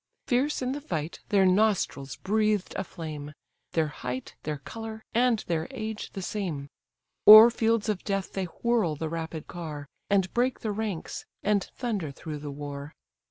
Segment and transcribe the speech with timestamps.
[0.25, 3.35] Fierce in the fight their nostrils breathed a flame,
[3.73, 6.69] Their height, their colour, and their age the same;
[7.27, 12.09] O'er fields of death they whirl the rapid car, And break the ranks, and thunder
[12.11, 12.95] through the war.